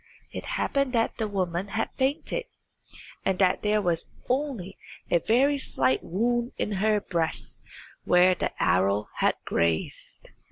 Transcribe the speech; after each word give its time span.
It 0.31 0.45
happened 0.57 0.93
that 0.93 1.17
the 1.17 1.27
woman 1.27 1.67
had 1.67 1.91
fainted, 1.95 2.45
and 3.23 3.37
that 3.37 3.61
there 3.61 3.83
was 3.83 4.07
only 4.27 4.75
a 5.11 5.19
very 5.19 5.59
slight 5.59 6.01
wound 6.03 6.53
in 6.57 6.71
her 6.81 6.99
breast 6.99 7.61
where 8.03 8.33
the 8.33 8.49
arrow 8.59 9.09
had 9.17 9.35
grazed. 9.45 10.29